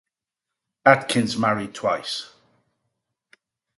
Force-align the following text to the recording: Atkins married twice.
Atkins 0.83 1.37
married 1.37 1.75
twice. 1.75 2.31